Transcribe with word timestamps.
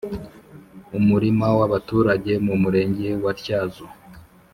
umurima 0.97 1.45
w 1.57 1.59
abaturage 1.67 2.31
mu 2.45 2.53
murenge 2.61 3.07
wa 3.23 3.33
tyazo 3.41 3.85